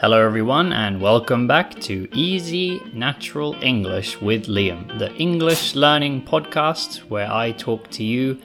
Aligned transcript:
Hello, 0.00 0.18
everyone, 0.24 0.72
and 0.72 0.98
welcome 0.98 1.46
back 1.46 1.78
to 1.80 2.08
Easy 2.14 2.80
Natural 2.94 3.54
English 3.62 4.18
with 4.18 4.46
Liam, 4.46 4.98
the 4.98 5.14
English 5.16 5.74
learning 5.74 6.22
podcast 6.22 7.00
where 7.10 7.30
I 7.30 7.52
talk 7.52 7.90
to 7.90 8.02
you 8.02 8.40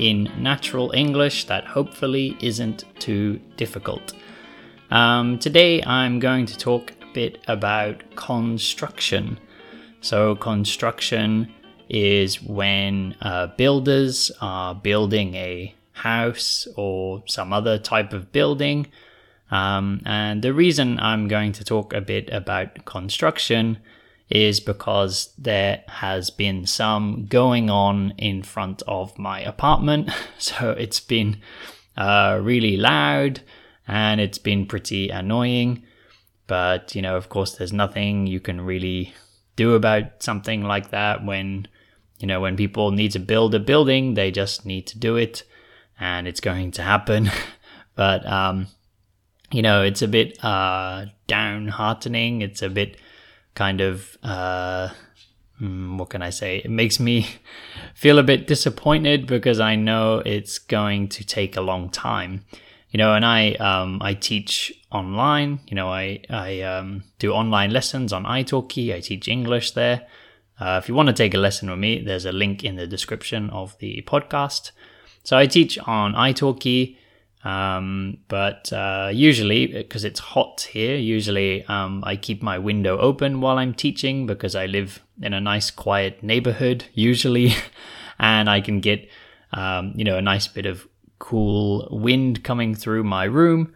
in 0.00 0.28
natural 0.36 0.90
English 0.96 1.44
that 1.44 1.64
hopefully 1.64 2.36
isn't 2.40 2.82
too 2.98 3.38
difficult. 3.56 4.14
Um, 4.90 5.38
today, 5.38 5.80
I'm 5.84 6.18
going 6.18 6.44
to 6.46 6.58
talk 6.58 6.90
a 7.00 7.12
bit 7.14 7.38
about 7.46 8.02
construction. 8.16 9.38
So, 10.00 10.34
construction 10.34 11.54
is 11.88 12.42
when 12.42 13.14
uh, 13.20 13.46
builders 13.56 14.32
are 14.40 14.74
building 14.74 15.36
a 15.36 15.72
house 15.92 16.66
or 16.74 17.22
some 17.26 17.52
other 17.52 17.78
type 17.78 18.12
of 18.12 18.32
building. 18.32 18.88
Um, 19.50 20.00
and 20.04 20.42
the 20.42 20.52
reason 20.52 20.98
I'm 20.98 21.28
going 21.28 21.52
to 21.52 21.64
talk 21.64 21.92
a 21.92 22.00
bit 22.00 22.30
about 22.30 22.84
construction 22.84 23.78
is 24.28 24.58
because 24.58 25.32
there 25.38 25.84
has 25.86 26.30
been 26.30 26.66
some 26.66 27.26
going 27.26 27.70
on 27.70 28.12
in 28.18 28.42
front 28.42 28.82
of 28.86 29.18
my 29.18 29.40
apartment. 29.40 30.10
So 30.38 30.72
it's 30.72 31.00
been 31.00 31.38
uh, 31.96 32.38
really 32.42 32.76
loud 32.76 33.40
and 33.88 34.20
it's 34.20 34.38
been 34.38 34.66
pretty 34.66 35.10
annoying. 35.10 35.82
But, 36.46 36.94
you 36.94 37.02
know, 37.02 37.16
of 37.16 37.28
course, 37.28 37.56
there's 37.56 37.72
nothing 37.72 38.26
you 38.26 38.38
can 38.38 38.60
really 38.60 39.14
do 39.56 39.74
about 39.74 40.22
something 40.22 40.62
like 40.62 40.90
that 40.90 41.24
when, 41.24 41.66
you 42.18 42.26
know, 42.26 42.40
when 42.40 42.56
people 42.56 42.90
need 42.90 43.12
to 43.12 43.18
build 43.18 43.54
a 43.54 43.58
building, 43.58 44.14
they 44.14 44.30
just 44.30 44.66
need 44.66 44.86
to 44.88 44.98
do 44.98 45.16
it 45.16 45.42
and 45.98 46.28
it's 46.28 46.40
going 46.40 46.70
to 46.72 46.82
happen. 46.82 47.30
but, 47.94 48.26
um, 48.26 48.68
you 49.52 49.62
know, 49.62 49.82
it's 49.82 50.02
a 50.02 50.08
bit 50.08 50.42
uh, 50.44 51.06
downheartening. 51.28 52.42
It's 52.42 52.62
a 52.62 52.68
bit 52.68 52.96
kind 53.54 53.80
of, 53.80 54.16
uh, 54.22 54.90
hmm, 55.58 55.98
what 55.98 56.10
can 56.10 56.22
I 56.22 56.30
say? 56.30 56.58
It 56.58 56.70
makes 56.70 56.98
me 56.98 57.26
feel 57.94 58.18
a 58.18 58.22
bit 58.22 58.46
disappointed 58.46 59.26
because 59.26 59.60
I 59.60 59.76
know 59.76 60.22
it's 60.24 60.58
going 60.58 61.08
to 61.08 61.24
take 61.24 61.56
a 61.56 61.60
long 61.60 61.90
time. 61.90 62.44
You 62.90 62.98
know, 62.98 63.14
and 63.14 63.26
I 63.26 63.52
um, 63.54 63.98
I 64.00 64.14
teach 64.14 64.72
online. 64.90 65.60
You 65.66 65.74
know, 65.74 65.88
I 65.90 66.20
I 66.30 66.62
um, 66.62 67.02
do 67.18 67.32
online 67.32 67.70
lessons 67.70 68.12
on 68.12 68.24
italki. 68.24 68.94
I 68.94 69.00
teach 69.00 69.28
English 69.28 69.72
there. 69.72 70.06
Uh, 70.58 70.80
if 70.82 70.88
you 70.88 70.94
want 70.94 71.08
to 71.08 71.12
take 71.12 71.34
a 71.34 71.38
lesson 71.38 71.68
with 71.68 71.78
me, 71.78 72.02
there's 72.02 72.24
a 72.24 72.32
link 72.32 72.64
in 72.64 72.76
the 72.76 72.86
description 72.86 73.50
of 73.50 73.76
the 73.78 74.02
podcast. 74.06 74.70
So 75.24 75.36
I 75.36 75.46
teach 75.46 75.78
on 75.80 76.14
italki. 76.14 76.96
Um, 77.46 78.18
but 78.26 78.72
uh, 78.72 79.10
usually, 79.12 79.68
because 79.68 80.02
it's 80.02 80.18
hot 80.18 80.62
here, 80.72 80.96
usually 80.96 81.64
um, 81.66 82.02
I 82.04 82.16
keep 82.16 82.42
my 82.42 82.58
window 82.58 82.98
open 82.98 83.40
while 83.40 83.56
I'm 83.58 83.72
teaching 83.72 84.26
because 84.26 84.56
I 84.56 84.66
live 84.66 85.00
in 85.22 85.32
a 85.32 85.40
nice, 85.40 85.70
quiet 85.70 86.24
neighborhood, 86.24 86.86
usually, 86.92 87.54
and 88.18 88.50
I 88.50 88.60
can 88.60 88.80
get, 88.80 89.08
um, 89.52 89.92
you 89.94 90.02
know, 90.02 90.18
a 90.18 90.22
nice 90.22 90.48
bit 90.48 90.66
of 90.66 90.88
cool 91.20 91.86
wind 91.92 92.42
coming 92.42 92.74
through 92.74 93.04
my 93.04 93.22
room 93.22 93.72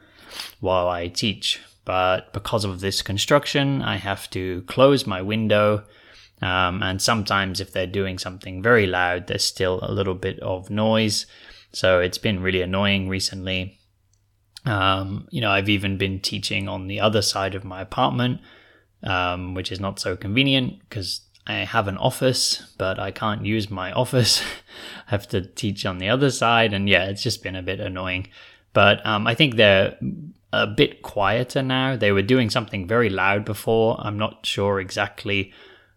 while 0.58 0.88
I 0.88 1.06
teach. 1.06 1.60
But 1.84 2.32
because 2.32 2.64
of 2.64 2.80
this 2.80 3.02
construction, 3.02 3.82
I 3.82 3.98
have 3.98 4.28
to 4.30 4.62
close 4.62 5.06
my 5.06 5.22
window. 5.22 5.84
Um, 6.42 6.82
and 6.82 7.00
sometimes, 7.00 7.60
if 7.60 7.70
they're 7.70 7.86
doing 7.86 8.18
something 8.18 8.64
very 8.64 8.88
loud, 8.88 9.28
there's 9.28 9.44
still 9.44 9.78
a 9.80 9.92
little 9.92 10.16
bit 10.16 10.40
of 10.40 10.70
noise. 10.70 11.26
So 11.72 12.00
it's 12.00 12.18
been 12.18 12.42
really 12.42 12.62
annoying 12.62 13.08
recently. 13.08 13.78
Um, 14.64 15.26
you 15.30 15.40
know, 15.40 15.50
I've 15.50 15.68
even 15.68 15.96
been 15.96 16.20
teaching 16.20 16.68
on 16.68 16.86
the 16.86 17.00
other 17.00 17.22
side 17.22 17.54
of 17.54 17.64
my 17.64 17.80
apartment, 17.80 18.40
um, 19.02 19.54
which 19.54 19.72
is 19.72 19.80
not 19.80 19.98
so 19.98 20.16
convenient 20.16 20.80
because 20.80 21.22
I 21.46 21.64
have 21.64 21.88
an 21.88 21.96
office, 21.96 22.74
but 22.76 22.98
I 22.98 23.10
can't 23.10 23.46
use 23.46 23.70
my 23.70 23.92
office. 24.04 24.42
I 25.06 25.10
have 25.10 25.28
to 25.28 25.42
teach 25.42 25.86
on 25.86 25.98
the 25.98 26.08
other 26.08 26.30
side, 26.30 26.72
and 26.72 26.88
yeah, 26.88 27.06
it's 27.06 27.22
just 27.22 27.42
been 27.42 27.56
a 27.56 27.62
bit 27.62 27.80
annoying. 27.80 28.28
But 28.72 29.04
um, 29.06 29.26
I 29.26 29.34
think 29.34 29.56
they're 29.56 29.96
a 30.52 30.66
bit 30.66 31.02
quieter 31.02 31.62
now. 31.62 31.96
They 31.96 32.12
were 32.12 32.22
doing 32.22 32.50
something 32.50 32.86
very 32.86 33.08
loud 33.08 33.44
before. 33.44 33.96
I'm 34.00 34.18
not 34.18 34.44
sure 34.44 34.80
exactly 34.80 35.52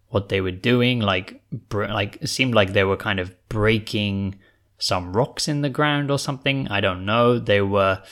what 0.10 0.30
they 0.30 0.42
were 0.42 0.52
doing. 0.52 1.00
Like, 1.00 1.42
br- 1.52 1.86
like 1.86 2.20
it 2.22 2.28
seemed 2.28 2.56
like 2.56 2.74
they 2.74 2.84
were 2.84 2.98
kind 2.98 3.20
of 3.20 3.34
breaking 3.50 4.40
some 4.84 5.14
rocks 5.14 5.48
in 5.48 5.62
the 5.62 5.70
ground 5.70 6.12
or 6.12 6.20
something. 6.20 6.68
I 6.68 6.82
don't 6.82 7.06
know. 7.06 7.40
They 7.40 7.62
were 7.62 8.04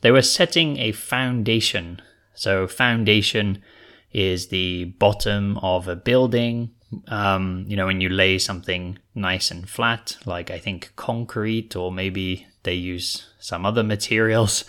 they 0.00 0.12
were 0.12 0.22
setting 0.22 0.78
a 0.78 0.92
foundation. 0.92 2.00
So 2.34 2.68
foundation 2.68 3.64
is 4.12 4.46
the 4.46 4.84
bottom 4.84 5.58
of 5.58 5.88
a 5.88 5.96
building. 5.96 6.70
Um, 7.08 7.64
you 7.66 7.76
know, 7.76 7.86
when 7.86 8.00
you 8.00 8.08
lay 8.08 8.38
something 8.38 8.98
nice 9.12 9.50
and 9.50 9.68
flat, 9.68 10.18
like 10.24 10.52
I 10.52 10.58
think 10.58 10.92
concrete, 10.94 11.74
or 11.74 11.90
maybe 11.90 12.46
they 12.62 12.74
use 12.74 13.26
some 13.40 13.66
other 13.66 13.82
materials. 13.94 14.64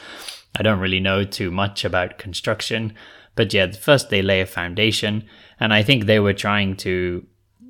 I 0.55 0.63
don't 0.63 0.79
really 0.79 0.99
know 0.99 1.23
too 1.23 1.51
much 1.51 1.85
about 1.85 2.17
construction, 2.17 2.95
but 3.35 3.53
yeah, 3.53 3.71
first 3.71 4.09
they 4.09 4.23
lay 4.23 4.41
a 4.41 4.47
foundation, 4.47 5.25
and 5.59 5.71
I 5.75 5.83
think 5.83 6.05
they 6.05 6.19
were 6.19 6.33
trying 6.33 6.75
to 6.77 7.23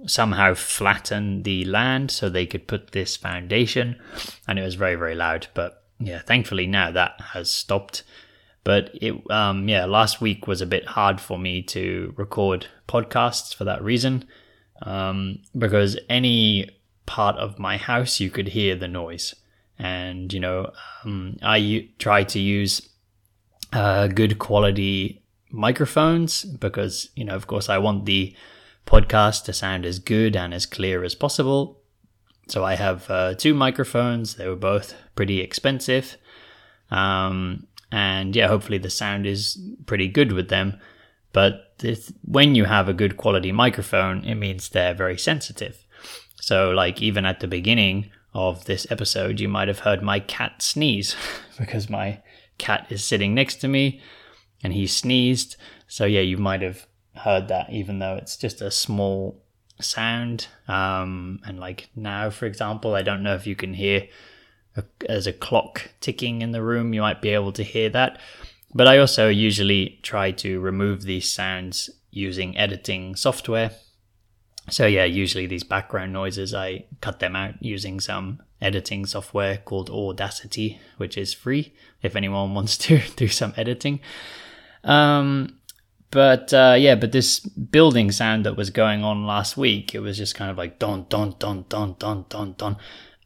somehow 0.05 0.53
flatten 0.53 1.43
the 1.43 1.63
land 1.65 2.11
so 2.11 2.29
they 2.29 2.45
could 2.45 2.67
put 2.67 2.91
this 2.91 3.15
foundation. 3.15 3.99
And 4.47 4.59
it 4.59 4.63
was 4.63 4.75
very 4.75 4.95
very 4.95 5.15
loud 5.15 5.47
but 5.53 5.83
yeah 5.99 6.19
thankfully 6.19 6.67
now 6.67 6.91
that 6.91 7.19
has 7.33 7.51
stopped. 7.51 8.03
But 8.63 8.91
it 8.93 9.13
um 9.31 9.67
yeah 9.67 9.85
last 9.85 10.21
week 10.21 10.47
was 10.47 10.61
a 10.61 10.65
bit 10.65 10.85
hard 10.85 11.19
for 11.19 11.37
me 11.37 11.61
to 11.63 12.13
record 12.17 12.67
podcasts 12.87 13.55
for 13.55 13.63
that 13.63 13.83
reason 13.83 14.25
um 14.81 15.39
because 15.57 15.97
any 16.09 16.69
part 17.05 17.35
of 17.37 17.59
my 17.59 17.77
house 17.77 18.19
you 18.19 18.29
could 18.29 18.49
hear 18.49 18.75
the 18.75 18.87
noise. 18.87 19.35
And 19.79 20.31
you 20.31 20.39
know 20.39 20.71
um, 21.05 21.37
i 21.41 21.57
u- 21.57 21.87
try 21.97 22.23
to 22.23 22.39
use 22.39 22.87
uh, 23.73 24.07
good 24.07 24.37
quality 24.37 25.23
microphones 25.49 26.43
because 26.43 27.09
you 27.15 27.25
know 27.25 27.35
of 27.35 27.47
course 27.47 27.67
i 27.69 27.77
want 27.77 28.05
the 28.05 28.35
podcast 28.85 29.45
to 29.45 29.53
sound 29.53 29.85
as 29.85 29.99
good 29.99 30.35
and 30.35 30.53
as 30.53 30.65
clear 30.65 31.03
as 31.03 31.15
possible. 31.15 31.79
So 32.47 32.65
I 32.65 32.75
have 32.75 33.09
uh, 33.09 33.35
two 33.35 33.53
microphones. 33.53 34.35
They 34.35 34.47
were 34.47 34.55
both 34.55 34.93
pretty 35.15 35.39
expensive. 35.39 36.17
Um, 36.89 37.67
and 37.91 38.35
yeah, 38.35 38.47
hopefully 38.47 38.77
the 38.77 38.89
sound 38.89 39.25
is 39.25 39.57
pretty 39.85 40.07
good 40.07 40.31
with 40.31 40.49
them. 40.49 40.79
But 41.33 41.73
this, 41.77 42.11
when 42.25 42.55
you 42.55 42.65
have 42.65 42.89
a 42.89 42.93
good 42.93 43.17
quality 43.17 43.51
microphone, 43.51 44.23
it 44.25 44.35
means 44.35 44.69
they're 44.69 44.93
very 44.93 45.17
sensitive. 45.17 45.85
So, 46.41 46.71
like, 46.71 47.01
even 47.01 47.25
at 47.25 47.39
the 47.39 47.47
beginning 47.47 48.11
of 48.33 48.65
this 48.65 48.87
episode, 48.89 49.39
you 49.39 49.47
might 49.47 49.67
have 49.67 49.79
heard 49.79 50.01
my 50.01 50.19
cat 50.19 50.61
sneeze 50.61 51.15
because 51.59 51.89
my 51.89 52.21
cat 52.57 52.87
is 52.89 53.03
sitting 53.03 53.33
next 53.33 53.55
to 53.57 53.67
me 53.67 54.01
and 54.63 54.73
he 54.73 54.87
sneezed. 54.87 55.55
So, 55.87 56.05
yeah, 56.05 56.21
you 56.21 56.37
might 56.37 56.61
have 56.61 56.87
heard 57.15 57.47
that, 57.49 57.71
even 57.71 57.99
though 57.99 58.15
it's 58.15 58.37
just 58.37 58.61
a 58.61 58.71
small 58.71 59.41
sound. 59.79 60.47
Um, 60.67 61.39
and 61.45 61.59
like 61.59 61.89
now, 61.95 62.29
for 62.29 62.45
example, 62.45 62.95
I 62.95 63.01
don't 63.01 63.23
know 63.23 63.35
if 63.35 63.47
you 63.47 63.55
can 63.55 63.73
hear 63.73 64.07
as 65.09 65.27
a 65.27 65.33
clock 65.33 65.91
ticking 65.99 66.41
in 66.41 66.51
the 66.51 66.63
room, 66.63 66.93
you 66.93 67.01
might 67.01 67.21
be 67.21 67.29
able 67.29 67.51
to 67.53 67.63
hear 67.63 67.89
that. 67.89 68.19
But 68.73 68.87
I 68.87 68.97
also 68.99 69.27
usually 69.27 69.99
try 70.01 70.31
to 70.31 70.59
remove 70.59 71.03
these 71.03 71.29
sounds 71.29 71.89
using 72.09 72.57
editing 72.57 73.15
software. 73.15 73.71
So, 74.69 74.85
yeah, 74.85 75.03
usually 75.03 75.47
these 75.47 75.63
background 75.63 76.13
noises, 76.13 76.53
I 76.53 76.85
cut 77.01 77.19
them 77.19 77.35
out 77.35 77.55
using 77.61 77.99
some 77.99 78.41
editing 78.61 79.05
software 79.05 79.57
called 79.57 79.89
Audacity, 79.89 80.79
which 80.97 81.17
is 81.17 81.33
free 81.33 81.73
if 82.01 82.15
anyone 82.15 82.53
wants 82.55 82.77
to 82.77 83.01
do 83.15 83.27
some 83.27 83.53
editing. 83.57 83.99
Um, 84.83 85.59
but 86.11 86.53
uh, 86.53 86.75
yeah, 86.77 86.95
but 86.95 87.11
this 87.11 87.39
building 87.39 88.11
sound 88.11 88.45
that 88.45 88.57
was 88.57 88.69
going 88.69 89.03
on 89.03 89.25
last 89.25 89.57
week, 89.57 89.95
it 89.95 89.99
was 89.99 90.17
just 90.17 90.35
kind 90.35 90.51
of 90.51 90.57
like 90.57 90.77
don 90.77 91.05
don 91.09 91.35
don 91.39 91.65
don 91.69 91.95
don 91.97 92.25
don 92.29 92.55
don. 92.57 92.77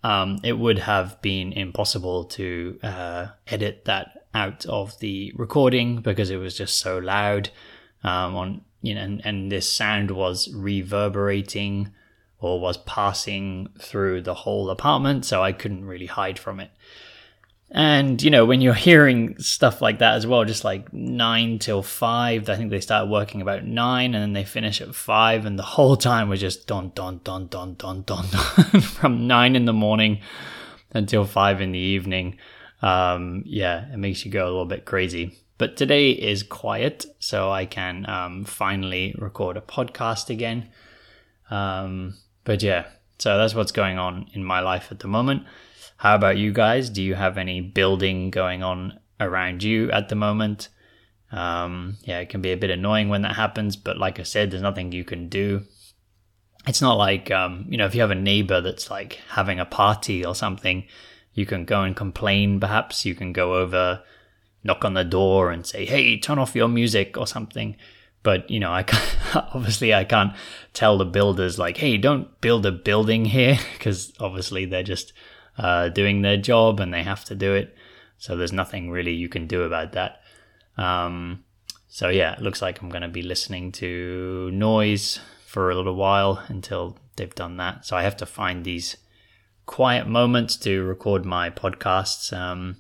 Um, 0.04 0.40
it 0.44 0.54
would 0.54 0.80
have 0.80 1.20
been 1.24 1.52
impossible 1.52 2.26
to 2.26 2.80
uh, 2.84 3.28
edit 3.48 3.86
that 3.86 4.28
out 4.36 4.66
of 4.68 5.00
the 5.00 5.34
recording 5.36 6.02
because 6.02 6.30
it 6.30 6.38
was 6.38 6.56
just 6.56 6.78
so 6.78 7.00
loud. 7.00 7.50
Um, 8.04 8.36
on 8.36 8.62
you 8.84 8.94
know, 8.94 9.02
and, 9.02 9.26
and 9.26 9.52
this 9.52 9.72
sound 9.72 10.12
was 10.12 10.54
reverberating 10.54 11.92
or 12.40 12.60
was 12.60 12.78
passing 12.78 13.70
through 13.80 14.22
the 14.22 14.36
whole 14.36 14.70
apartment, 14.70 15.26
so 15.26 15.42
I 15.42 15.52
couldn't 15.54 15.86
really 15.86 16.06
hide 16.06 16.38
from 16.38 16.60
it. 16.60 16.70
And, 17.72 18.22
you 18.22 18.30
know, 18.30 18.46
when 18.46 18.62
you're 18.62 18.74
hearing 18.74 19.38
stuff 19.40 19.82
like 19.82 20.00
that 20.00 20.16
as 20.16 20.28
well, 20.28 20.46
just 20.46 20.64
like 20.64 20.94
nine 20.94 21.60
till 21.60 21.82
five, 21.82 22.48
I 22.48 22.56
think 22.56 22.70
they 22.70 22.80
start 22.80 23.10
working 23.10 23.42
about 23.42 23.66
nine 23.66 24.14
and 24.14 24.22
then 24.22 24.34
they 24.34 24.46
finish 24.46 24.82
at 24.82 24.94
five. 24.94 25.46
And 25.46 25.58
the 25.58 25.64
whole 25.64 25.98
time 25.98 26.30
was 26.30 26.40
just 26.40 26.68
don, 26.68 26.92
don, 26.94 27.22
don, 27.24 27.48
don, 27.48 27.74
don, 27.76 28.04
don, 28.04 28.26
don 28.32 28.82
from 28.82 29.28
nine 29.28 29.56
in 29.56 29.66
the 29.66 29.74
morning 29.74 30.22
until 30.94 31.26
five 31.26 31.60
in 31.60 31.72
the 31.72 31.80
evening. 31.80 32.38
Um, 32.82 33.44
yeah, 33.46 33.92
it 33.92 33.98
makes 33.98 34.26
you 34.26 34.32
go 34.32 34.46
a 34.46 34.52
little 34.52 34.66
bit 34.66 34.86
crazy. 34.86 35.38
But 35.58 35.78
today 35.78 36.12
is 36.12 36.44
quiet, 36.44 37.06
so 37.20 37.50
I 37.50 37.66
can 37.66 38.08
um, 38.10 38.44
finally 38.46 39.16
record 39.18 39.58
a 39.58 39.62
podcast 39.62 40.30
again. 40.30 40.70
Um, 41.50 42.16
but 42.44 42.62
yeah, 42.62 42.86
so 43.18 43.38
that's 43.38 43.56
what's 43.56 43.72
going 43.72 43.98
on 43.98 44.28
in 44.34 44.44
my 44.44 44.60
life 44.60 44.88
at 44.92 45.00
the 45.00 45.08
moment. 45.08 45.44
How 45.98 46.16
about 46.16 46.38
you 46.38 46.52
guys? 46.52 46.90
Do 46.90 47.02
you 47.02 47.16
have 47.16 47.38
any 47.38 47.62
building 47.62 48.30
going 48.30 48.64
on 48.64 49.00
around 49.20 49.64
you 49.64 49.92
at 49.92 50.10
the 50.10 50.16
moment? 50.16 50.70
Um, 51.32 51.98
yeah, 52.04 52.20
it 52.20 52.30
can 52.30 52.42
be 52.42 52.52
a 52.52 52.58
bit 52.58 52.70
annoying 52.70 53.10
when 53.10 53.24
that 53.24 53.36
happens, 53.36 53.76
but 53.76 53.98
like 53.98 54.20
I 54.20 54.24
said, 54.24 54.52
there's 54.52 54.62
nothing 54.62 54.92
you 54.92 55.04
can 55.04 55.30
do. 55.30 55.64
It's 56.68 56.82
not 56.82 56.98
like, 56.98 57.32
um, 57.32 57.66
you 57.70 57.78
know, 57.78 57.86
if 57.86 57.96
you 57.96 58.02
have 58.02 58.12
a 58.12 58.16
neighbor 58.16 58.62
that's 58.62 58.90
like 58.90 59.20
having 59.30 59.60
a 59.60 59.66
party 59.66 60.26
or 60.26 60.36
something, 60.36 60.86
you 61.34 61.46
can 61.46 61.66
go 61.66 61.82
and 61.84 61.96
complain 61.96 62.60
perhaps. 62.60 63.06
You 63.06 63.16
can 63.16 63.34
go 63.34 63.56
over, 63.56 64.02
knock 64.64 64.84
on 64.84 64.94
the 64.94 65.04
door 65.04 65.52
and 65.52 65.66
say, 65.66 65.86
hey, 65.86 66.18
turn 66.18 66.40
off 66.40 66.56
your 66.56 66.68
music 66.68 67.18
or 67.18 67.28
something. 67.28 67.76
But, 68.26 68.50
you 68.50 68.60
know, 68.60 68.72
I 68.72 68.84
obviously 69.54 69.94
I 69.94 70.04
can't 70.04 70.34
tell 70.74 70.98
the 70.98 71.06
builders, 71.06 71.60
like, 71.60 71.78
hey, 71.78 71.96
don't 71.96 72.42
build 72.42 72.66
a 72.66 72.72
building 72.72 73.26
here, 73.26 73.60
because 73.74 74.12
obviously 74.20 74.66
they're 74.66 74.84
just 74.84 75.14
uh, 75.60 75.90
doing 75.90 76.24
their 76.24 76.36
job 76.36 76.80
and 76.80 76.92
they 76.92 77.04
have 77.04 77.24
to 77.26 77.36
do 77.36 77.54
it. 77.54 77.76
So 78.18 78.36
there's 78.36 78.52
nothing 78.52 78.90
really 78.90 79.14
you 79.14 79.30
can 79.30 79.46
do 79.46 79.62
about 79.62 79.92
that. 79.94 80.22
Um, 80.76 81.44
so 81.88 82.10
yeah, 82.10 82.34
it 82.34 82.42
looks 82.42 82.62
like 82.62 82.82
I'm 82.82 82.90
going 82.90 83.04
to 83.04 83.08
be 83.08 83.22
listening 83.22 83.72
to 83.74 84.50
noise 84.52 85.20
for 85.46 85.70
a 85.70 85.76
little 85.76 85.96
while 85.96 86.44
until 86.48 86.98
they've 87.16 87.36
done 87.36 87.58
that. 87.58 87.86
So 87.86 87.96
I 87.96 88.02
have 88.02 88.18
to 88.18 88.26
find 88.26 88.66
these 88.66 88.98
quiet 89.68 90.08
moments 90.08 90.58
to 90.58 90.84
record 90.84 91.26
my 91.26 91.52
podcasts. 91.52 92.36
Um, 92.36 92.78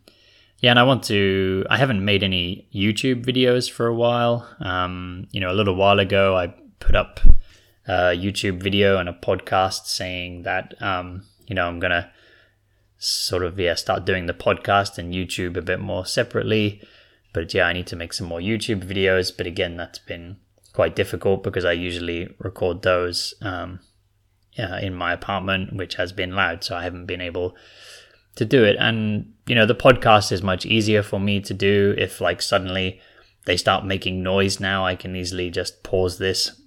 yeah, 0.59 0.71
and 0.71 0.79
I 0.79 0.83
want 0.83 1.03
to. 1.05 1.65
I 1.69 1.77
haven't 1.77 2.03
made 2.03 2.23
any 2.23 2.67
YouTube 2.73 3.25
videos 3.25 3.69
for 3.69 3.87
a 3.87 3.93
while. 3.93 4.47
Um, 4.59 5.27
you 5.31 5.39
know, 5.41 5.51
a 5.51 5.53
little 5.53 5.75
while 5.75 5.99
ago, 5.99 6.37
I 6.37 6.53
put 6.79 6.95
up 6.95 7.19
a 7.87 8.15
YouTube 8.15 8.63
video 8.63 8.97
and 8.97 9.09
a 9.09 9.13
podcast 9.13 9.85
saying 9.85 10.43
that 10.43 10.73
um, 10.81 11.23
you 11.47 11.55
know 11.55 11.67
I'm 11.67 11.79
gonna 11.79 12.11
sort 12.97 13.43
of 13.43 13.59
yeah 13.59 13.75
start 13.75 14.05
doing 14.05 14.25
the 14.25 14.33
podcast 14.33 14.97
and 14.97 15.13
YouTube 15.13 15.57
a 15.57 15.61
bit 15.61 15.79
more 15.79 16.05
separately. 16.05 16.81
But 17.33 17.53
yeah, 17.53 17.65
I 17.65 17.73
need 17.73 17.87
to 17.87 17.97
make 17.97 18.13
some 18.13 18.27
more 18.27 18.39
YouTube 18.39 18.83
videos. 18.83 19.35
But 19.35 19.47
again, 19.47 19.75
that's 19.75 19.99
been 19.99 20.37
quite 20.71 20.95
difficult 20.95 21.43
because 21.43 21.65
I 21.65 21.73
usually 21.73 22.33
record 22.39 22.81
those 22.81 23.33
um, 23.41 23.81
in 24.55 24.93
my 24.93 25.11
apartment, 25.11 25.75
which 25.75 25.95
has 25.95 26.13
been 26.13 26.31
loud, 26.31 26.63
so 26.63 26.75
I 26.75 26.83
haven't 26.83 27.07
been 27.07 27.21
able 27.21 27.55
to 28.35 28.45
do 28.45 28.63
it. 28.63 28.75
And 28.79 29.33
you 29.47 29.55
know, 29.55 29.65
the 29.65 29.75
podcast 29.75 30.31
is 30.31 30.41
much 30.41 30.65
easier 30.65 31.03
for 31.03 31.19
me 31.19 31.39
to 31.41 31.53
do 31.53 31.95
if 31.97 32.21
like 32.21 32.41
suddenly 32.41 32.99
they 33.45 33.57
start 33.57 33.85
making 33.85 34.23
noise 34.23 34.59
now, 34.59 34.85
I 34.85 34.95
can 34.95 35.15
easily 35.15 35.49
just 35.49 35.83
pause 35.83 36.17
this 36.17 36.59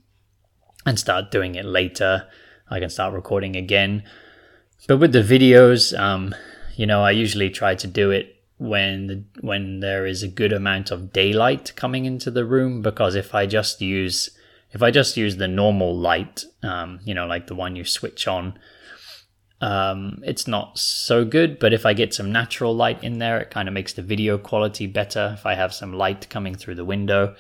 and 0.87 0.99
start 0.99 1.31
doing 1.31 1.57
it 1.57 1.65
later. 1.65 2.29
I 2.71 2.81
can 2.81 2.89
start 2.89 3.15
recording 3.15 3.57
again. 3.57 4.05
But 4.87 4.99
with 4.99 5.13
the 5.13 5.23
videos, 5.23 5.99
um, 5.99 6.35
you 6.77 6.87
know, 6.87 7.03
I 7.03 7.11
usually 7.11 7.51
try 7.51 7.75
to 7.75 7.87
do 7.87 8.11
it 8.11 8.37
when 8.59 9.27
when 9.41 9.81
there 9.81 10.07
is 10.07 10.23
a 10.23 10.29
good 10.29 10.53
amount 10.53 10.91
of 10.91 11.13
daylight 11.13 11.73
coming 11.77 12.05
into 12.05 12.31
the 12.31 12.45
room 12.45 12.83
because 12.83 13.15
if 13.15 13.35
I 13.35 13.47
just 13.47 13.81
use 13.81 14.31
if 14.71 14.83
I 14.83 14.91
just 14.91 15.17
use 15.17 15.37
the 15.37 15.49
normal 15.49 15.97
light, 15.97 16.45
um, 16.63 17.01
you 17.05 17.15
know, 17.15 17.27
like 17.27 17.47
the 17.47 17.55
one 17.55 17.75
you 17.75 17.85
switch 17.85 18.29
on, 18.29 18.59
um, 19.61 20.23
it's 20.25 20.47
not 20.47 20.79
so 20.79 21.25
good. 21.25 21.59
But 21.59 21.73
if 21.73 21.85
I 21.87 21.93
get 21.93 22.15
some 22.15 22.33
natural 22.33 22.75
light 22.75 23.03
in 23.03 23.19
there, 23.19 23.41
it 23.41 23.51
kind 23.51 23.69
of 23.69 23.75
makes 23.75 23.93
the 23.93 24.03
video 24.03 24.39
quality 24.39 24.87
better. 24.87 25.33
If 25.39 25.47
I 25.47 25.55
have 25.55 25.75
some 25.75 25.93
light 25.93 26.29
coming 26.29 26.55
through 26.55 26.77
the 26.77 26.85
window, 26.85 27.35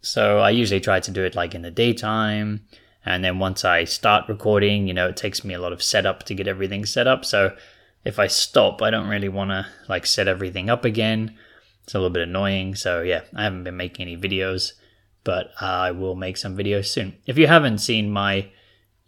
so 0.00 0.38
I 0.38 0.50
usually 0.50 0.80
try 0.80 1.00
to 1.00 1.10
do 1.10 1.24
it 1.24 1.34
like 1.34 1.54
in 1.54 1.62
the 1.62 1.70
daytime. 1.70 2.66
And 3.04 3.24
then 3.24 3.38
once 3.38 3.64
I 3.64 3.84
start 3.84 4.28
recording, 4.28 4.86
you 4.86 4.94
know, 4.94 5.08
it 5.08 5.16
takes 5.16 5.44
me 5.44 5.54
a 5.54 5.60
lot 5.60 5.72
of 5.72 5.82
setup 5.82 6.22
to 6.24 6.34
get 6.34 6.46
everything 6.46 6.86
set 6.86 7.08
up. 7.08 7.24
So 7.24 7.56
if 8.04 8.18
I 8.18 8.28
stop, 8.28 8.80
I 8.80 8.90
don't 8.90 9.08
really 9.08 9.28
want 9.28 9.50
to 9.50 9.66
like 9.88 10.06
set 10.06 10.28
everything 10.28 10.70
up 10.70 10.84
again. 10.84 11.36
It's 11.82 11.94
a 11.94 11.98
little 11.98 12.10
bit 12.10 12.28
annoying. 12.28 12.76
So 12.76 13.02
yeah, 13.02 13.22
I 13.34 13.42
haven't 13.42 13.64
been 13.64 13.76
making 13.76 14.06
any 14.06 14.16
videos 14.16 14.72
but 15.24 15.52
I 15.60 15.90
will 15.90 16.14
make 16.14 16.36
some 16.36 16.56
videos 16.56 16.86
soon. 16.86 17.16
If 17.26 17.38
you 17.38 17.46
haven't 17.46 17.78
seen 17.78 18.10
my 18.10 18.48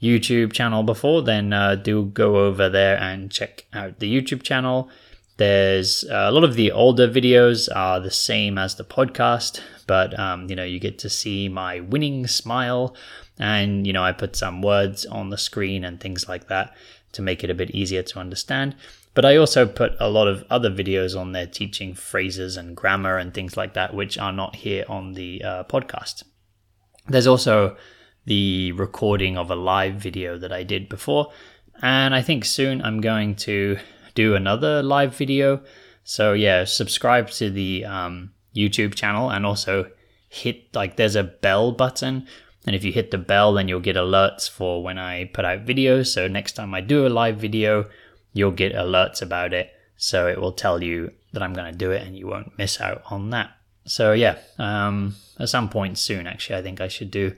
YouTube 0.03 0.53
channel 0.53 0.83
before, 0.83 1.23
then 1.23 1.53
uh, 1.53 1.77
do 1.77 2.07
go 2.07 2.37
over 2.47 2.69
there 2.69 2.99
and 2.99 3.31
check 3.31 3.65
out 3.73 3.99
the 3.99 4.13
YouTube 4.13 4.43
channel. 4.43 4.91
There's 5.37 6.05
uh, 6.05 6.27
a 6.29 6.33
lot 6.33 6.45
of 6.45 6.55
the 6.55 6.71
older 6.71 7.09
videos 7.09 7.69
are 7.75 7.99
the 7.99 8.11
same 8.11 8.57
as 8.57 8.77
the 8.77 8.85
podcast, 8.85 9.61
but 9.87 10.17
um, 10.19 10.49
you 10.49 10.55
know 10.55 10.65
you 10.65 10.79
get 10.79 10.99
to 11.01 11.11
see 11.11 11.49
my 11.49 11.81
winning 11.81 12.27
smile, 12.27 12.95
and 13.39 13.87
you 13.87 13.93
know 13.93 14.05
I 14.05 14.13
put 14.13 14.37
some 14.37 14.63
words 14.63 15.05
on 15.07 15.31
the 15.31 15.39
screen 15.39 15.85
and 15.85 15.99
things 15.99 16.29
like 16.29 16.49
that 16.49 16.77
to 17.13 17.23
make 17.23 17.43
it 17.43 17.51
a 17.51 17.55
bit 17.55 17.71
easier 17.71 18.03
to 18.03 18.21
understand. 18.21 18.77
But 19.15 19.25
I 19.25 19.37
also 19.37 19.67
put 19.67 19.93
a 20.01 20.11
lot 20.11 20.27
of 20.27 20.45
other 20.51 20.71
videos 20.71 21.19
on 21.19 21.33
there 21.33 21.47
teaching 21.47 21.95
phrases 21.95 22.57
and 22.57 22.77
grammar 22.77 23.17
and 23.17 23.33
things 23.33 23.57
like 23.57 23.75
that, 23.75 23.95
which 23.95 24.19
are 24.19 24.33
not 24.33 24.57
here 24.57 24.85
on 24.89 25.15
the 25.15 25.43
uh, 25.43 25.65
podcast. 25.65 26.25
There's 27.09 27.27
also 27.27 27.77
the 28.27 28.73
recording 28.73 29.37
of 29.37 29.51
a 29.51 29.57
live 29.57 29.95
video 29.95 30.39
that 30.39 30.53
I 30.53 30.63
did 30.63 30.89
before. 30.89 31.33
And 31.83 32.15
I 32.15 32.23
think 32.23 32.45
soon 32.45 32.83
I'm 32.83 33.01
going 33.01 33.35
to 33.37 33.79
do 34.15 34.35
another 34.35 34.83
live 34.83 35.17
video. 35.17 35.61
So, 36.05 36.33
yeah, 36.33 36.65
subscribe 36.65 37.31
to 37.31 37.51
the 37.51 37.85
um, 37.85 38.33
YouTube 38.55 38.95
channel 38.95 39.31
and 39.31 39.45
also 39.45 39.91
hit 40.29 40.75
like 40.75 40.97
there's 40.97 41.17
a 41.17 41.25
bell 41.25 41.73
button. 41.73 42.27
And 42.67 42.75
if 42.75 42.85
you 42.85 42.93
hit 42.93 43.11
the 43.11 43.19
bell, 43.19 43.53
then 43.53 43.69
you'll 43.69 43.81
get 43.81 43.97
alerts 43.97 44.49
for 44.49 44.83
when 44.83 44.99
I 44.99 45.25
put 45.27 45.45
out 45.45 45.67
videos. 45.67 46.07
So, 46.09 46.29
next 46.29 46.53
time 46.53 46.75
I 46.75 46.81
do 46.81 47.07
a 47.07 47.09
live 47.09 47.37
video, 47.37 47.87
you'll 48.35 48.51
get 48.51 48.75
alerts 48.75 49.23
about 49.23 49.55
it. 49.55 49.73
So 49.97 50.27
it 50.29 50.39
will 50.39 50.53
tell 50.53 50.83
you 50.83 51.13
that 51.33 51.43
I'm 51.43 51.55
going 51.55 51.73
to 51.73 51.79
do 51.79 51.91
it 51.91 52.07
and 52.07 52.17
you 52.17 52.27
won't 52.27 52.59
miss 52.59 52.81
out 52.81 53.03
on 53.11 53.31
that. 53.31 53.53
So 53.87 54.13
yeah, 54.13 54.39
um, 54.59 55.15
at 55.39 55.49
some 55.49 55.69
point 55.69 55.99
soon, 55.99 56.27
actually, 56.27 56.59
I 56.59 56.63
think 56.63 56.81
I 56.81 56.89
should 56.89 57.11
do 57.11 57.35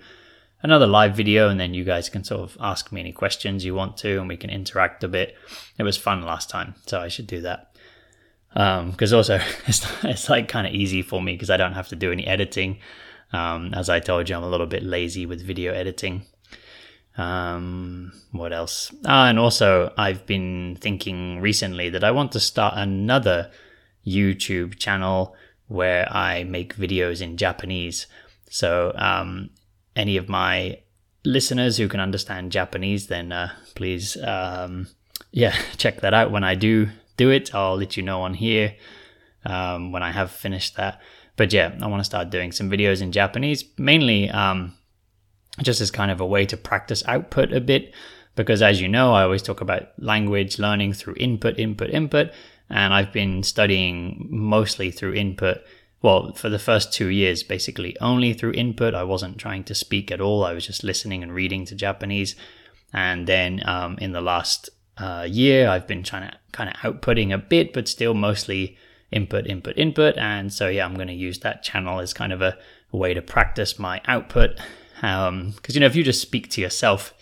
another 0.63 0.87
live 0.87 1.17
video 1.17 1.49
and 1.49 1.59
then 1.61 1.75
you 1.75 1.85
guys 1.85 2.09
can 2.09 2.25
sort 2.25 2.43
of 2.43 2.57
ask 2.61 2.93
me 2.93 3.01
any 3.01 3.13
questions 3.13 3.65
you 3.65 3.75
want 3.75 3.97
to 3.99 4.19
and 4.19 4.29
we 4.29 4.37
can 4.37 4.51
interact 4.51 5.05
a 5.05 5.09
bit. 5.09 5.37
It 5.79 5.83
was 5.83 5.97
fun 5.97 6.23
last 6.23 6.51
time, 6.51 6.75
so 6.87 7.01
I 7.01 7.09
should 7.09 7.27
do 7.27 7.41
that. 7.43 7.77
Um 8.55 8.91
because 8.91 9.13
um, 9.13 9.19
also, 9.19 9.41
it's, 9.67 9.87
it's 10.05 10.29
like 10.29 10.49
kind 10.49 10.67
of 10.67 10.73
easy 10.73 11.03
for 11.03 11.23
me 11.23 11.35
because 11.35 11.51
I 11.51 11.57
don't 11.57 11.75
have 11.75 11.89
to 11.89 11.97
do 11.97 12.13
any 12.13 12.27
editing. 12.27 12.79
Um, 13.33 13.75
as 13.75 13.89
I 13.89 14.01
told 14.01 14.29
you, 14.29 14.37
I'm 14.37 14.43
a 14.43 14.49
little 14.49 14.67
bit 14.67 14.83
lazy 14.83 15.27
with 15.27 15.45
video 15.45 15.73
editing. 15.73 16.23
Um, 17.19 18.13
what 18.33 18.53
else? 18.53 18.93
Ah, 19.05 19.29
and 19.29 19.39
also, 19.39 19.93
I've 19.97 20.27
been 20.27 20.77
thinking 20.81 21.41
recently 21.41 21.89
that 21.91 22.05
I 22.05 22.11
want 22.11 22.33
to 22.33 22.41
start 22.41 22.75
another 22.77 23.51
YouTube 24.07 24.79
channel 24.79 25.35
where 25.69 26.11
I 26.13 26.45
make 26.45 26.77
videos 26.77 27.21
in 27.21 27.37
Japanese. 27.37 28.07
So, 28.51 28.93
um, 28.97 29.51
any 29.97 30.17
of 30.17 30.29
my 30.29 30.79
listeners 31.25 31.77
who 31.77 31.89
can 31.89 31.99
understand 31.99 32.53
Japanese, 32.53 33.09
then 33.09 33.33
uh, 33.33 33.51
please, 33.75 34.17
um, 34.23 34.87
yeah, 35.33 35.57
check 35.77 36.01
that 36.03 36.15
out. 36.15 36.31
When 36.31 36.45
I 36.45 36.55
do 36.55 36.89
do 37.17 37.31
it, 37.31 37.55
I'll 37.55 37.77
let 37.77 37.97
you 37.97 38.03
know 38.03 38.23
on 38.23 38.35
here 38.35 38.77
um, 39.45 39.91
when 39.91 40.03
I 40.03 40.13
have 40.13 40.31
finished 40.31 40.77
that. 40.77 41.01
But 41.37 41.53
yeah, 41.53 41.77
I 41.83 41.87
want 41.87 42.01
to 42.01 42.05
start 42.05 42.31
doing 42.31 42.53
some 42.53 42.71
videos 42.71 43.03
in 43.03 43.13
Japanese, 43.13 43.65
mainly 43.77 44.31
um, 44.31 44.75
just 45.63 45.81
as 45.81 45.91
kind 45.91 46.11
of 46.11 46.21
a 46.21 46.27
way 46.27 46.47
to 46.47 46.57
practice 46.57 47.03
output 47.07 47.53
a 47.53 47.61
bit. 47.61 47.93
Because 48.37 48.63
as 48.63 48.81
you 48.81 48.89
know, 48.89 49.15
I 49.15 49.23
always 49.23 49.43
talk 49.43 49.61
about 49.61 49.89
language 49.99 50.59
learning 50.59 50.93
through 50.93 51.15
input, 51.19 51.59
input, 51.59 51.91
input. 51.91 52.33
And 52.69 52.93
I've 52.93 53.13
been 53.13 53.43
studying 53.43 54.27
mostly 54.31 54.91
through 54.91 55.15
input. 55.15 55.59
Well, 56.07 56.33
for 56.35 56.49
the 56.49 56.61
first 56.61 56.93
two 56.93 57.09
years, 57.09 57.43
basically 57.43 57.97
only 58.01 58.33
through 58.33 58.53
input. 58.53 58.95
I 58.95 59.03
wasn't 59.03 59.39
trying 59.39 59.65
to 59.65 59.75
speak 59.75 60.13
at 60.13 60.21
all. 60.21 60.45
I 60.45 60.53
was 60.53 60.65
just 60.65 60.85
listening 60.85 61.25
and 61.25 61.35
reading 61.35 61.65
to 61.65 61.75
Japanese. 61.75 62.37
And 62.93 63.27
then 63.27 63.61
um, 63.67 63.99
in 63.99 64.13
the 64.13 64.21
last 64.21 64.71
uh, 64.99 65.27
year, 65.29 65.69
I've 65.69 65.89
been 65.89 66.05
trying 66.05 66.31
to 66.31 66.37
kind 66.53 66.71
of 66.71 66.77
outputting 66.77 67.35
a 67.35 67.39
bit, 67.39 67.73
but 67.73 67.89
still 67.89 68.15
mostly 68.15 68.77
input, 69.11 69.49
input, 69.49 69.77
input. 69.77 70.17
And 70.17 70.53
so, 70.53 70.69
yeah, 70.69 70.85
I'm 70.85 70.95
going 70.95 71.09
to 71.09 71.13
use 71.13 71.41
that 71.41 71.65
channel 71.65 71.99
as 71.99 72.15
kind 72.15 72.33
of 72.33 72.41
a, 72.41 72.57
way 72.93 73.13
to 73.13 73.21
practice 73.21 73.79
my 73.79 74.01
output 74.07 74.59
because, 74.95 75.29
um, 75.29 75.55
you 75.69 75.81
know, 75.81 75.87
if 75.87 75.97
you 75.97 76.05
just 76.05 76.23
speak 76.23 76.49
to 76.49 76.61
yourself, 76.61 77.13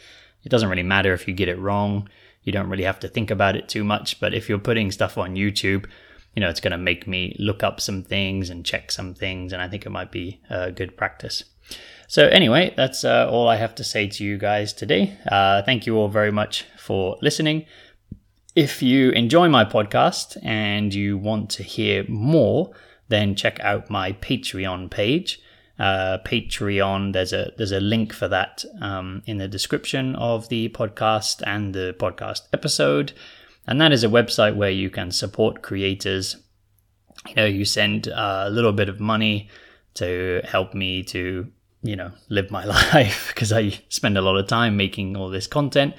it 0.44 0.50
doesn't 0.50 0.68
really 0.68 0.82
matter 0.82 1.14
if 1.14 1.26
you 1.26 1.32
get 1.32 1.48
it 1.48 1.58
wrong. 1.58 2.06
You 2.42 2.52
don't 2.52 2.68
really 2.68 2.84
have 2.84 3.00
to 3.00 3.08
think 3.08 3.30
about 3.30 3.56
it 3.56 3.66
too 3.66 3.82
much. 3.82 4.20
But 4.20 4.34
if 4.34 4.48
you're 4.48 4.58
putting 4.58 4.92
stuff 4.92 5.16
on 5.16 5.36
YouTube, 5.36 5.86
you 6.34 6.40
know, 6.40 6.48
it's 6.48 6.60
going 6.60 6.72
to 6.72 6.78
make 6.78 7.06
me 7.06 7.36
look 7.38 7.62
up 7.62 7.80
some 7.80 8.02
things 8.02 8.50
and 8.50 8.64
check 8.64 8.90
some 8.90 9.14
things. 9.14 9.52
And 9.52 9.62
I 9.62 9.68
think 9.68 9.86
it 9.86 9.90
might 9.90 10.10
be 10.10 10.40
a 10.50 10.72
good 10.72 10.96
practice. 10.96 11.44
So, 12.08 12.28
anyway, 12.28 12.74
that's 12.76 13.04
uh, 13.04 13.28
all 13.30 13.48
I 13.48 13.56
have 13.56 13.74
to 13.76 13.84
say 13.84 14.06
to 14.06 14.24
you 14.24 14.36
guys 14.36 14.72
today. 14.72 15.16
Uh, 15.30 15.62
thank 15.62 15.86
you 15.86 15.96
all 15.96 16.08
very 16.08 16.30
much 16.32 16.64
for 16.76 17.16
listening. 17.22 17.66
If 18.54 18.82
you 18.82 19.10
enjoy 19.10 19.48
my 19.48 19.64
podcast 19.64 20.36
and 20.44 20.92
you 20.92 21.18
want 21.18 21.50
to 21.50 21.62
hear 21.62 22.04
more, 22.08 22.72
then 23.08 23.34
check 23.34 23.58
out 23.60 23.90
my 23.90 24.12
Patreon 24.12 24.90
page. 24.90 25.40
Uh, 25.78 26.18
Patreon, 26.24 27.12
there's 27.12 27.32
a 27.32 27.52
there's 27.56 27.72
a 27.72 27.80
link 27.80 28.12
for 28.12 28.28
that 28.28 28.64
um, 28.80 29.22
in 29.26 29.38
the 29.38 29.48
description 29.48 30.14
of 30.14 30.48
the 30.48 30.68
podcast 30.68 31.42
and 31.44 31.74
the 31.74 31.96
podcast 31.98 32.42
episode, 32.52 33.12
and 33.66 33.80
that 33.80 33.92
is 33.92 34.04
a 34.04 34.08
website 34.08 34.56
where 34.56 34.70
you 34.70 34.90
can 34.90 35.10
support 35.10 35.62
creators. 35.62 36.36
You 37.26 37.34
know, 37.36 37.46
you 37.46 37.64
send 37.64 38.06
a 38.08 38.48
little 38.50 38.72
bit 38.72 38.88
of 38.88 39.00
money 39.00 39.48
to 39.94 40.42
help 40.44 40.74
me 40.74 41.02
to 41.04 41.50
you 41.82 41.96
know 41.96 42.10
live 42.28 42.50
my 42.50 42.64
life 42.92 43.28
because 43.28 43.52
I 43.52 43.80
spend 43.88 44.18
a 44.18 44.22
lot 44.22 44.36
of 44.36 44.46
time 44.46 44.76
making 44.76 45.16
all 45.16 45.30
this 45.30 45.46
content. 45.46 45.94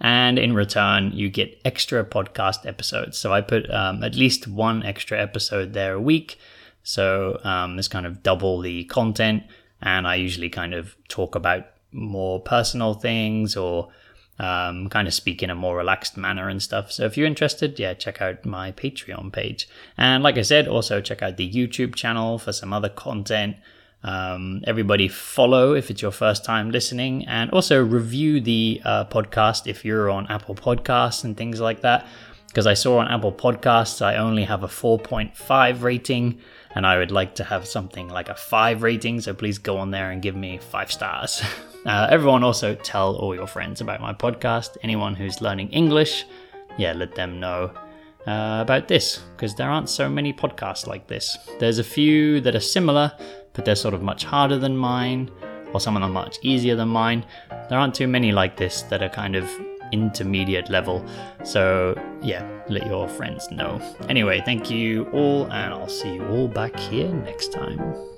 And 0.00 0.38
in 0.38 0.54
return 0.54 1.12
you 1.12 1.30
get 1.30 1.60
extra 1.64 2.04
podcast 2.04 2.66
episodes. 2.66 3.16
So 3.16 3.32
i 3.32 3.40
put 3.40 3.70
um, 3.70 4.02
at 4.02 4.16
least 4.16 4.48
one 4.48 4.82
extra 4.82 5.20
episode 5.20 5.72
there 5.72 5.94
a 5.94 6.00
week. 6.00 6.38
So 6.82 7.40
um, 7.44 7.78
it's 7.78 7.88
kind 7.88 8.04
of 8.04 8.22
double 8.22 8.60
the 8.60 8.84
content. 8.84 9.44
And 9.80 10.06
i 10.06 10.16
usually 10.16 10.50
kind 10.50 10.74
of 10.74 10.96
talk 11.08 11.34
about 11.34 11.66
more 11.92 12.40
personal 12.40 12.94
things 12.94 13.56
or 13.56 13.88
um, 14.38 14.88
kind 14.88 15.06
of 15.06 15.14
speak 15.14 15.42
in 15.42 15.50
a 15.50 15.54
more 15.54 15.76
relaxed 15.76 16.16
manner 16.16 16.48
and 16.48 16.62
stuff. 16.62 16.90
So 16.90 17.04
if 17.04 17.16
you're 17.16 17.26
interested 17.26 17.78
yeah 17.78 17.94
check 17.94 18.20
out 18.20 18.44
my 18.44 18.72
patreon 18.72 19.32
page. 19.32 19.68
And 19.96 20.22
like 20.22 20.36
i 20.38 20.42
said 20.42 20.66
also 20.68 21.00
check 21.00 21.22
out 21.22 21.36
the 21.36 21.50
youtube 21.50 21.94
channel 21.94 22.38
for 22.38 22.52
some 22.52 22.72
other 22.72 22.88
content. 22.88 23.56
Um, 24.04 24.62
everybody 24.66 25.08
follow 25.08 25.72
if 25.74 25.90
it's 25.90 26.02
your 26.02 26.10
first 26.10 26.44
time 26.44 26.70
listening, 26.70 27.26
and 27.26 27.50
also 27.52 27.82
review 27.82 28.38
the 28.38 28.82
uh, 28.84 29.06
podcast 29.06 29.66
if 29.66 29.82
you're 29.82 30.10
on 30.10 30.26
Apple 30.26 30.54
Podcasts 30.54 31.24
and 31.24 31.34
things 31.34 31.58
like 31.58 31.80
that. 31.80 32.06
Because 32.48 32.66
I 32.66 32.74
saw 32.74 32.98
on 32.98 33.08
Apple 33.08 33.32
Podcasts 33.32 34.02
I 34.02 34.16
only 34.16 34.44
have 34.44 34.62
a 34.62 34.68
4.5 34.68 35.82
rating, 35.82 36.38
and 36.74 36.86
I 36.86 36.98
would 36.98 37.10
like 37.10 37.34
to 37.36 37.44
have 37.44 37.66
something 37.66 38.08
like 38.08 38.28
a 38.28 38.34
5 38.34 38.82
rating, 38.82 39.20
so 39.20 39.32
please 39.32 39.58
go 39.58 39.78
on 39.78 39.90
there 39.90 40.10
and 40.10 40.20
give 40.20 40.36
me 40.36 40.58
5 40.58 40.92
stars. 40.92 41.42
Uh, 41.84 42.08
everyone 42.10 42.42
also 42.42 42.74
tell 42.74 43.14
all 43.16 43.34
your 43.34 43.46
friends 43.46 43.82
about 43.82 44.00
my 44.00 44.10
podcast. 44.10 44.78
Anyone 44.82 45.14
who's 45.14 45.42
learning 45.42 45.68
English, 45.68 46.24
yeah, 46.78 46.94
let 46.94 47.14
them 47.14 47.38
know 47.38 47.70
uh, 48.26 48.58
about 48.62 48.88
this 48.88 49.18
because 49.36 49.54
there 49.54 49.68
aren't 49.68 49.90
so 49.90 50.08
many 50.08 50.32
podcasts 50.32 50.86
like 50.86 51.06
this. 51.08 51.36
There's 51.58 51.78
a 51.78 51.84
few 51.84 52.40
that 52.40 52.54
are 52.54 52.60
similar, 52.60 53.12
but 53.52 53.66
they're 53.66 53.76
sort 53.76 53.92
of 53.92 54.00
much 54.00 54.24
harder 54.24 54.56
than 54.58 54.74
mine, 54.74 55.30
or 55.74 55.80
some 55.80 55.94
of 55.94 56.00
them 56.00 56.16
are 56.16 56.24
much 56.24 56.38
easier 56.40 56.74
than 56.74 56.88
mine. 56.88 57.26
There 57.68 57.78
aren't 57.78 57.94
too 57.94 58.08
many 58.08 58.32
like 58.32 58.56
this 58.56 58.80
that 58.84 59.02
are 59.02 59.10
kind 59.10 59.36
of 59.36 59.46
intermediate 59.94 60.68
level. 60.68 61.04
So, 61.44 61.94
yeah, 62.22 62.44
let 62.68 62.86
your 62.86 63.08
friends 63.08 63.50
know. 63.50 63.80
Anyway, 64.08 64.42
thank 64.44 64.70
you 64.70 65.04
all, 65.12 65.44
and 65.44 65.72
I'll 65.72 65.88
see 65.88 66.14
you 66.14 66.26
all 66.26 66.48
back 66.48 66.76
here 66.78 67.08
next 67.08 67.52
time. 67.52 68.13